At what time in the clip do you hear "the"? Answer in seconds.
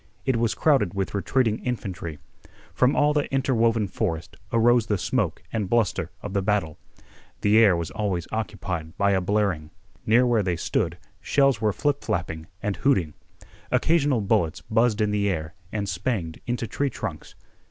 3.13-3.31, 4.87-4.97, 6.33-6.41, 7.41-7.59, 15.11-15.29